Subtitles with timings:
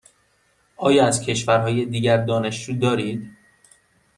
[0.77, 3.29] آیا از کشورهای دیگر دانشجو دارید؟